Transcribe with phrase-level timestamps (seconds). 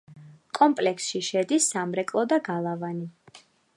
[0.59, 3.07] კომპლექსში შედის სამრეკლო და გალავანი.